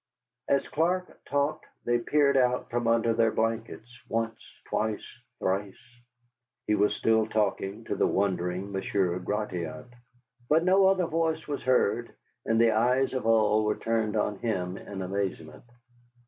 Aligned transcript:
As 0.47 0.67
Clark 0.67 1.23
talked 1.25 1.67
they 1.85 1.99
peered 1.99 2.35
out 2.35 2.71
from 2.71 2.87
under 2.87 3.13
their 3.13 3.29
blankets, 3.31 3.99
once, 4.09 4.41
twice, 4.67 5.05
thrice. 5.37 5.77
He 6.65 6.73
was 6.73 6.95
still 6.95 7.27
talking 7.27 7.83
to 7.83 7.93
the 7.95 8.07
wondering 8.07 8.71
Monsieur 8.71 9.19
Gratiot. 9.19 9.85
But 10.49 10.63
no 10.63 10.87
other 10.87 11.05
voice 11.05 11.47
was 11.47 11.61
heard, 11.61 12.15
and 12.47 12.59
the 12.59 12.71
eyes 12.71 13.13
of 13.13 13.27
all 13.27 13.63
were 13.63 13.77
turned 13.77 14.15
on 14.15 14.39
him 14.39 14.75
in 14.75 15.03
amazement. 15.03 15.65